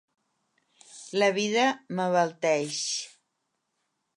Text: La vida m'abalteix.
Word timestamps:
La 1.23 1.29
vida 1.35 1.67
m'abalteix. 1.99 2.81